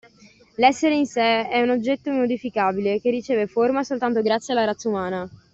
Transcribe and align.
L'essere 0.55 0.95
in 0.95 1.05
se 1.05 1.47
è 1.47 1.61
un 1.61 1.69
oggetto 1.69 2.09
immodificabile 2.09 2.99
che 2.99 3.11
riceve 3.11 3.45
forma 3.45 3.83
soltanto 3.83 4.23
grazie 4.23 4.51
alla 4.55 4.65
razza 4.65 4.89
umana. 4.89 5.29